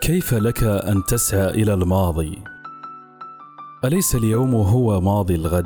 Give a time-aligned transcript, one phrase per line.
[0.00, 2.38] كيف لك أن تسعى إلى الماضي؟
[3.84, 5.64] أليس اليوم هو ماضي الغد؟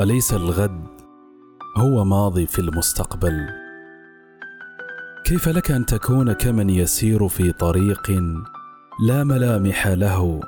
[0.00, 0.86] أليس الغد
[1.76, 3.46] هو ماضي في المستقبل؟
[5.24, 8.10] كيف لك أن تكون كمن يسير في طريق
[9.06, 10.40] لا ملامح له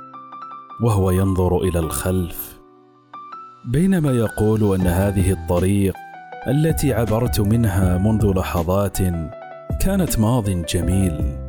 [0.83, 2.59] وهو ينظر إلى الخلف؟
[3.65, 5.93] بينما يقول أن هذه الطريق
[6.47, 8.97] التي عبرت منها منذ لحظات
[9.81, 11.48] كانت ماض جميل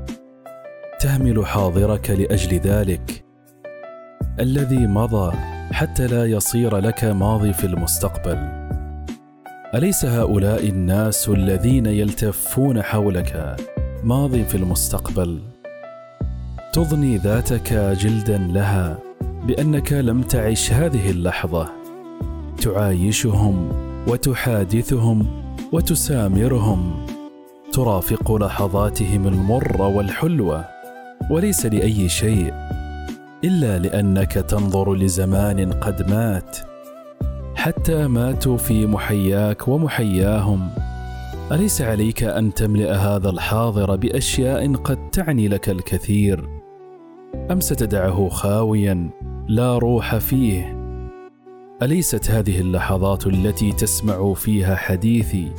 [1.00, 3.24] تهمل حاضرك لأجل ذلك.
[4.40, 5.36] الذي مضى
[5.72, 8.38] حتى لا يصير لك ماضي في المستقبل.
[9.74, 13.56] أليس هؤلاء الناس الذين يلتفون حولك
[14.04, 15.40] ماض في المستقبل؟
[16.72, 18.98] تضني ذاتك جلدا لها
[19.46, 21.68] بأنك لم تعش هذه اللحظة.
[22.62, 23.68] تعايشهم
[24.08, 25.26] وتحادثهم
[25.72, 27.06] وتسامرهم.
[27.72, 30.79] ترافق لحظاتهم المره والحلوة.
[31.30, 32.54] وليس لأي شيء
[33.44, 36.58] إلا لأنك تنظر لزمان قد مات.
[37.54, 40.68] حتى ماتوا في محياك ومحياهم.
[41.52, 46.48] أليس عليك أن تملأ هذا الحاضر بأشياء قد تعني لك الكثير؟
[47.50, 49.10] أم ستدعه خاويا
[49.48, 50.80] لا روح فيه؟
[51.82, 55.52] أليست هذه اللحظات التي تسمع فيها حديثي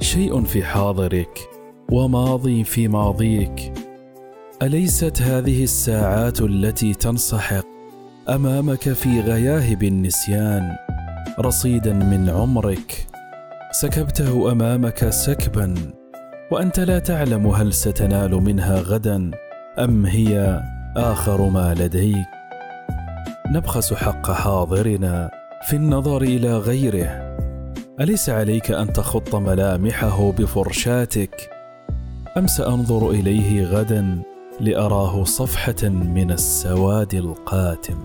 [0.00, 1.38] شيء في حاضرك
[1.92, 3.72] وماضي في ماضيك؟
[4.62, 7.64] أليست هذه الساعات التي تنسحق
[8.28, 10.76] أمامك في غياهب النسيان
[11.40, 13.06] رصيدا من عمرك؟
[13.70, 15.74] سكبته أمامك سكبا
[16.50, 19.30] وأنت لا تعلم هل ستنال منها غدا
[19.78, 20.62] أم هي
[20.96, 22.26] آخر ما لديك؟
[23.50, 25.30] نبخس حق حاضرنا
[25.68, 27.36] في النظر إلى غيره.
[28.00, 31.50] أليس عليك أن تخط ملامحه بفرشاتك؟
[32.36, 34.22] أم سأنظر إليه غدا؟
[34.60, 37.98] لأراه صفحة من السواد القاتم.